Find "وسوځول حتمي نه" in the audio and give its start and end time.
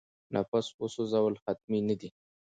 0.79-1.95